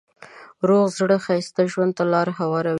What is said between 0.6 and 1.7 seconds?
روغ زړه ښایسته